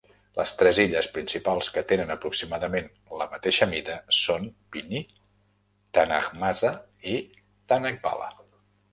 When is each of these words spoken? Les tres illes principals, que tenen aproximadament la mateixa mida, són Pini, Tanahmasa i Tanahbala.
Les 0.37 0.51
tres 0.59 0.77
illes 0.83 1.07
principals, 1.15 1.67
que 1.73 1.81
tenen 1.91 2.13
aproximadament 2.13 2.87
la 3.19 3.27
mateixa 3.33 3.67
mida, 3.73 3.97
són 4.19 4.47
Pini, 4.75 5.01
Tanahmasa 5.99 6.73
i 7.13 7.15
Tanahbala. 7.73 8.31